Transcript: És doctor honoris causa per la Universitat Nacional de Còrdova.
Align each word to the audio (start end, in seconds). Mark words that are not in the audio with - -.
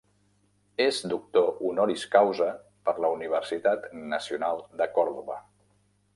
És 0.85 1.01
doctor 1.11 1.51
honoris 1.67 2.05
causa 2.15 2.47
per 2.89 2.95
la 3.05 3.13
Universitat 3.19 3.87
Nacional 4.15 4.67
de 4.83 4.91
Còrdova. 4.99 5.39